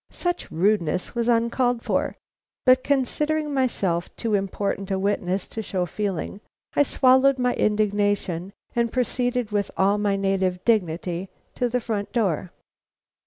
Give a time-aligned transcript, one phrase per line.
[0.09, 2.15] Such rudeness was uncalled for;
[2.65, 6.41] but considering myself too important a witness to show feeling,
[6.75, 12.49] I swallowed my indignation and proceeded with all my native dignity to the front door.